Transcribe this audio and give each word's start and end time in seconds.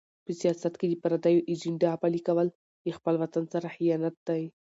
په 0.25 0.31
سیاست 0.41 0.73
کې 0.79 0.87
د 0.89 0.93
پردیو 1.03 1.45
ایجنډا 1.49 1.91
پلي 2.03 2.21
کول 2.27 2.47
د 2.85 2.87
خپل 2.97 3.15
وطن 3.23 3.43
سره 3.53 3.67
خیانت 3.75 4.15
دی. 4.27 4.43